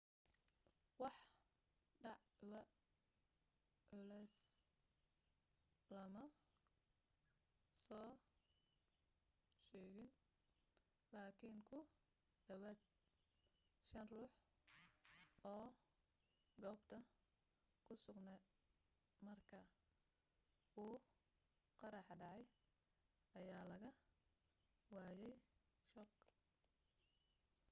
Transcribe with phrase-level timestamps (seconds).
[1.01, 1.15] wax
[2.01, 2.69] dhaawac
[3.87, 4.35] culusa
[5.95, 6.23] lama
[7.83, 8.09] soo
[9.67, 10.09] sheegin
[11.13, 11.79] laakin ku
[12.45, 12.79] dhawaad
[13.89, 14.33] shan ruux
[15.53, 15.67] oo
[16.61, 16.97] goobta
[17.85, 18.41] ku sugnaa
[19.25, 19.59] marka
[20.83, 20.95] uu
[21.79, 22.43] qaraxa dhacay
[23.39, 23.89] ayaa laga
[24.91, 25.35] daaweyay
[25.91, 26.11] shoog